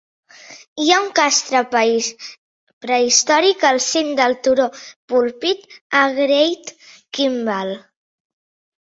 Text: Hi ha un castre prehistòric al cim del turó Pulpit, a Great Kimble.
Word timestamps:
Hi 0.83 0.87
ha 0.93 0.99
un 0.99 1.09
castre 1.17 1.59
prehistòric 2.85 3.65
al 3.69 3.81
cim 3.89 4.09
del 4.21 4.35
turó 4.47 4.65
Pulpit, 5.13 5.69
a 6.01 6.03
Great 6.17 6.73
Kimble. 7.19 7.77